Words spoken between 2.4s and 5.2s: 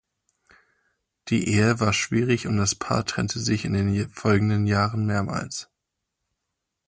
und das Paar trennte sich in den folgenden Jahren